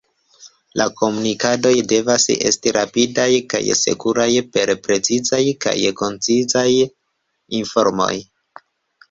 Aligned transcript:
La 0.79 0.85
komunikadoj 1.01 1.73
devas 1.91 2.25
esti 2.51 2.73
rapidaj 2.77 3.27
kaj 3.55 3.61
sekuraj 3.83 4.27
per 4.57 4.73
precizaj 4.89 5.43
kaj 5.67 5.77
koncizaj 6.01 6.67
informoj. 7.61 8.11